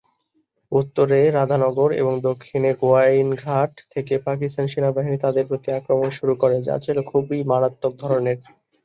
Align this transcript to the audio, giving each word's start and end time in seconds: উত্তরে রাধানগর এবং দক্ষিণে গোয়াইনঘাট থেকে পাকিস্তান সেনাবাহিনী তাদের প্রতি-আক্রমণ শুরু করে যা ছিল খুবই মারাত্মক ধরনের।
উত্তরে 0.71 1.19
রাধানগর 1.31 1.89
এবং 1.93 2.13
দক্ষিণে 2.21 2.69
গোয়াইনঘাট 2.81 3.71
থেকে 3.93 4.13
পাকিস্তান 4.27 4.65
সেনাবাহিনী 4.67 5.17
তাদের 5.19 5.43
প্রতি-আক্রমণ 5.47 6.09
শুরু 6.17 6.33
করে 6.35 6.57
যা 6.67 6.75
ছিল 6.85 6.97
খুবই 7.11 7.39
মারাত্মক 7.51 7.93
ধরনের। 8.01 8.37